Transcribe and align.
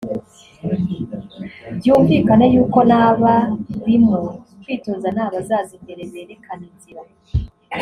byumvikane 1.77 2.45
y’uko 2.53 2.79
n’abarimo 2.89 4.19
kwitoza 4.61 5.07
ni 5.15 5.21
abazaza 5.27 5.71
imbere 5.79 6.01
berekana 6.13 6.63
inzira 6.71 7.01